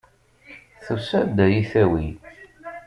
[0.83, 2.07] Tusa-d ad yi-tawi.